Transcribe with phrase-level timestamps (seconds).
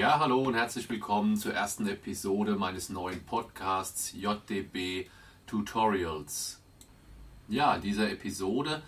[0.00, 5.10] Ja, hallo und herzlich willkommen zur ersten Episode meines neuen Podcasts JDB
[5.46, 6.58] Tutorials.
[7.48, 8.82] Ja, in dieser Episode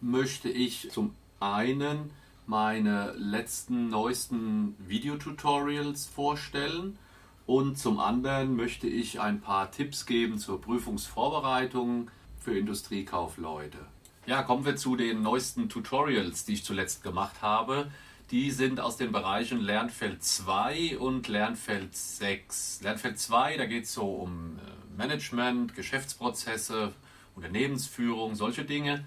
[0.00, 2.12] möchte ich zum einen
[2.46, 6.98] meine letzten neuesten Videotutorials vorstellen
[7.44, 13.84] und zum anderen möchte ich ein paar Tipps geben zur Prüfungsvorbereitung für Industriekaufleute.
[14.24, 17.90] Ja, kommen wir zu den neuesten Tutorials, die ich zuletzt gemacht habe.
[18.30, 22.80] Die sind aus den Bereichen Lernfeld 2 und Lernfeld 6.
[22.82, 26.92] Lernfeld 2, da geht es so um äh, Management, Geschäftsprozesse,
[27.36, 29.04] Unternehmensführung, solche Dinge.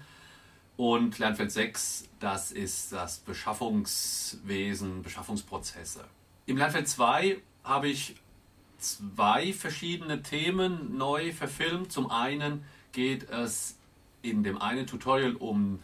[0.76, 6.04] Und Lernfeld 6, das ist das Beschaffungswesen, Beschaffungsprozesse.
[6.46, 8.14] Im Lernfeld 2 habe ich
[8.78, 11.90] zwei verschiedene Themen neu verfilmt.
[11.90, 13.76] Zum einen geht es
[14.22, 15.80] in dem einen Tutorial um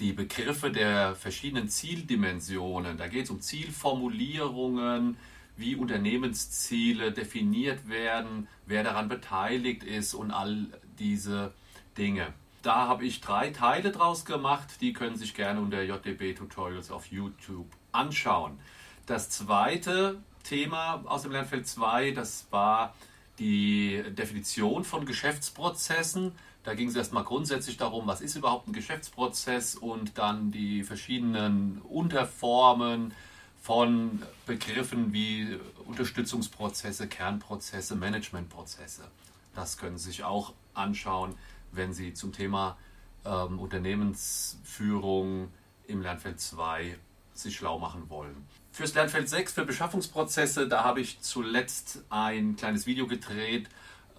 [0.00, 2.96] die Begriffe der verschiedenen Zieldimensionen.
[2.96, 5.16] Da geht es um Zielformulierungen,
[5.56, 10.66] wie Unternehmensziele definiert werden, wer daran beteiligt ist und all
[10.98, 11.52] diese
[11.98, 12.32] Dinge.
[12.62, 17.06] Da habe ich drei Teile draus gemacht, die können sich gerne unter JDB Tutorials auf
[17.06, 18.58] YouTube anschauen.
[19.06, 22.94] Das zweite Thema aus dem Lernfeld 2, das war
[23.38, 26.32] die Definition von Geschäftsprozessen.
[26.62, 31.80] Da ging es erstmal grundsätzlich darum, was ist überhaupt ein Geschäftsprozess und dann die verschiedenen
[31.82, 33.14] Unterformen
[33.62, 39.04] von Begriffen wie Unterstützungsprozesse, Kernprozesse, Managementprozesse.
[39.54, 41.34] Das können Sie sich auch anschauen,
[41.72, 42.76] wenn Sie zum Thema
[43.24, 45.48] ähm, Unternehmensführung
[45.86, 46.96] im Lernfeld 2
[47.34, 48.46] sich schlau machen wollen.
[48.72, 53.68] Fürs Lernfeld 6, für Beschaffungsprozesse, da habe ich zuletzt ein kleines Video gedreht,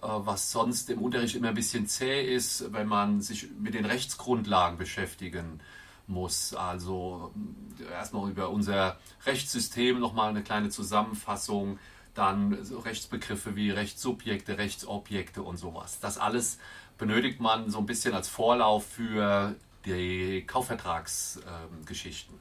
[0.08, 4.76] was sonst im Unterricht immer ein bisschen zäh ist, wenn man sich mit den Rechtsgrundlagen
[4.76, 5.60] beschäftigen
[6.08, 6.54] muss.
[6.54, 7.32] Also
[7.80, 11.78] äh, erstmal über unser Rechtssystem nochmal eine kleine Zusammenfassung,
[12.14, 12.52] dann
[12.84, 16.00] Rechtsbegriffe wie Rechtssubjekte, Rechtsobjekte und sowas.
[16.00, 16.58] Das alles
[16.98, 19.54] benötigt man so ein bisschen als Vorlauf für
[19.86, 22.34] die Kaufvertragsgeschichten.
[22.34, 22.40] Ähm,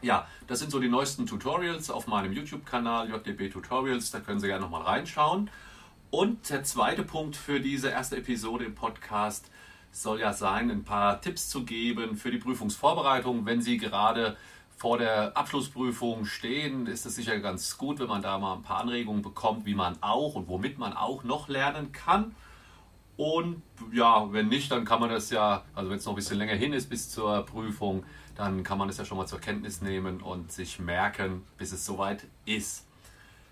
[0.00, 4.12] ja, das sind so die neuesten Tutorials auf meinem YouTube-Kanal JDB Tutorials.
[4.12, 5.50] Da können Sie gerne nochmal reinschauen.
[6.10, 9.50] Und der zweite Punkt für diese erste Episode im Podcast
[9.92, 13.44] soll ja sein, ein paar Tipps zu geben für die Prüfungsvorbereitung.
[13.44, 14.36] Wenn Sie gerade
[14.78, 18.78] vor der Abschlussprüfung stehen, ist es sicher ganz gut, wenn man da mal ein paar
[18.78, 22.34] Anregungen bekommt, wie man auch und womit man auch noch lernen kann.
[23.18, 26.38] Und ja, wenn nicht, dann kann man das ja, also wenn es noch ein bisschen
[26.38, 28.04] länger hin ist bis zur Prüfung,
[28.34, 31.84] dann kann man es ja schon mal zur Kenntnis nehmen und sich merken, bis es
[31.84, 32.87] soweit ist.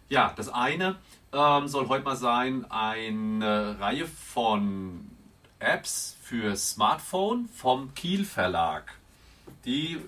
[0.09, 0.97] Ja, das eine
[1.33, 5.11] ähm, soll heute mal sein eine Reihe von
[5.59, 8.95] Apps für Smartphone vom Kiel Verlag,
[9.65, 9.99] die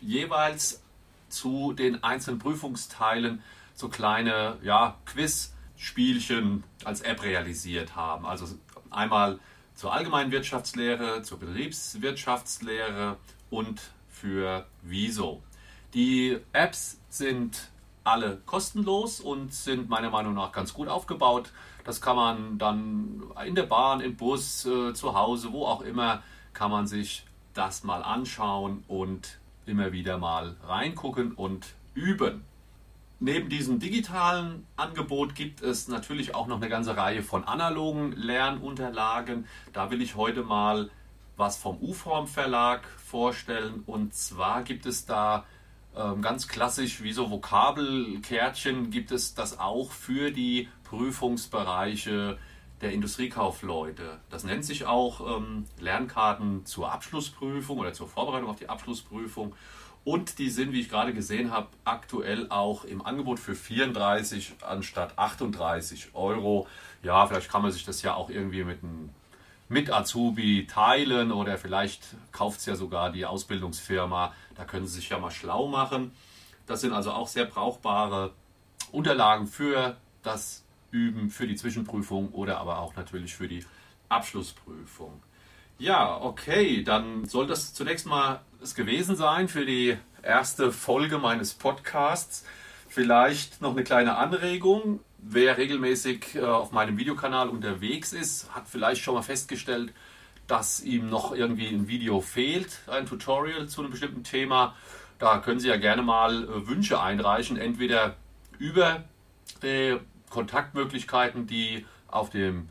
[0.00, 0.82] jeweils
[1.28, 3.42] zu den einzelnen Prüfungsteilen
[3.74, 8.24] so kleine ja, Quiz-Spielchen als App realisiert haben.
[8.24, 8.46] Also
[8.88, 9.38] einmal
[9.74, 13.18] zur allgemeinen Wirtschaftslehre, zur Betriebswirtschaftslehre
[13.50, 15.42] und für Wieso.
[15.92, 17.68] Die Apps sind
[18.06, 21.50] alle kostenlos und sind meiner Meinung nach ganz gut aufgebaut.
[21.84, 26.22] Das kann man dann in der Bahn, im Bus, äh, zu Hause, wo auch immer,
[26.52, 32.44] kann man sich das mal anschauen und immer wieder mal reingucken und üben.
[33.18, 39.46] Neben diesem digitalen Angebot gibt es natürlich auch noch eine ganze Reihe von analogen Lernunterlagen.
[39.72, 40.90] Da will ich heute mal
[41.36, 43.82] was vom U-Form Verlag vorstellen.
[43.86, 45.44] Und zwar gibt es da
[46.20, 52.38] ganz klassisch wie so Vokabelkärtchen gibt es das auch für die Prüfungsbereiche
[52.80, 54.20] der Industriekaufleute.
[54.28, 59.54] Das nennt sich auch ähm, Lernkarten zur Abschlussprüfung oder zur Vorbereitung auf die Abschlussprüfung.
[60.04, 65.18] Und die sind, wie ich gerade gesehen habe, aktuell auch im Angebot für 34 anstatt
[65.18, 66.68] 38 Euro.
[67.02, 69.10] Ja, vielleicht kann man sich das ja auch irgendwie mit einem
[69.68, 74.32] mit Azubi teilen oder vielleicht kauft es ja sogar die Ausbildungsfirma.
[74.54, 76.12] Da können Sie sich ja mal schlau machen.
[76.66, 78.32] Das sind also auch sehr brauchbare
[78.92, 83.64] Unterlagen für das Üben, für die Zwischenprüfung oder aber auch natürlich für die
[84.08, 85.22] Abschlussprüfung.
[85.78, 91.54] Ja, okay, dann soll das zunächst mal es gewesen sein für die erste Folge meines
[91.54, 92.44] Podcasts.
[92.88, 95.00] Vielleicht noch eine kleine Anregung.
[95.28, 99.92] Wer regelmäßig äh, auf meinem Videokanal unterwegs ist, hat vielleicht schon mal festgestellt,
[100.46, 104.76] dass ihm noch irgendwie ein Video fehlt, ein Tutorial zu einem bestimmten Thema.
[105.18, 108.14] Da können Sie ja gerne mal äh, Wünsche einreichen, entweder
[108.60, 109.02] über
[109.64, 109.98] die
[110.30, 112.68] Kontaktmöglichkeiten, die auf dem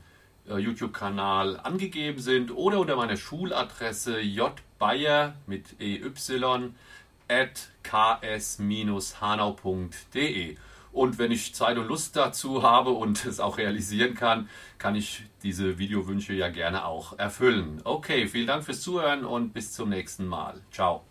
[0.47, 6.01] äh, YouTube-Kanal angegeben sind, oder unter meiner Schuladresse jbayer mit ey
[7.27, 8.47] at ks-hanau.de.
[10.95, 14.47] Und wenn ich Zeit und Lust dazu habe und es auch realisieren kann,
[14.77, 17.81] kann ich diese Videowünsche ja gerne auch erfüllen.
[17.83, 20.61] Okay, vielen Dank fürs Zuhören und bis zum nächsten Mal.
[20.71, 21.03] Ciao.